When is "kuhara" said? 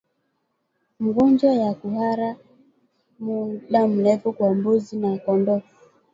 1.73-2.35